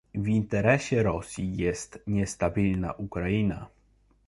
W 0.15 0.27
interesie 0.27 1.03
Rosji 1.03 1.57
jest 1.57 2.03
niestabilna 2.07 2.93
Ukraina 2.93 3.67